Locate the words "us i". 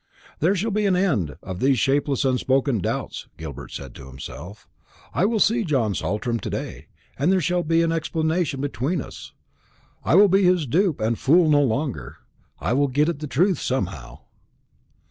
8.99-10.15